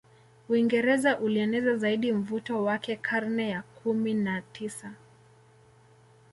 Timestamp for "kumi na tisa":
3.61-4.93